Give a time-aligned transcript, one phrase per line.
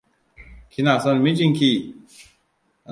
[0.71, 1.71] Kina son mijinki?